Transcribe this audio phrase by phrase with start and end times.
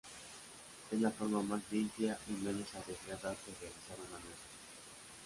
[0.89, 4.53] Es la forma más limpia y menos arriesgada de realizar una mezcla.